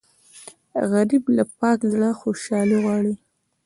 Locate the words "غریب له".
0.91-1.43